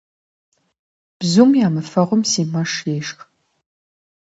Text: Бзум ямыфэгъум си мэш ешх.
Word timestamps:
Бзум 1.19 1.51
ямыфэгъум 1.67 2.21
си 2.31 2.43
мэш 2.51 2.73
ешх. 2.95 3.19